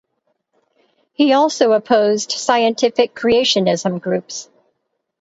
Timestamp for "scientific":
2.31-3.13